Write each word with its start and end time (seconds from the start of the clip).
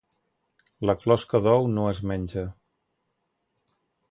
La 0.89 0.95
closca 1.03 1.41
d'ou 1.49 1.69
no 1.75 1.85
es 1.93 2.01
menja. 2.13 2.47